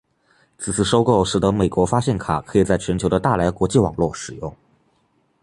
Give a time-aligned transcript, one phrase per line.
[0.57, 4.51] 此次收购使得美国发现卡可以在全球的大来国际网络使用。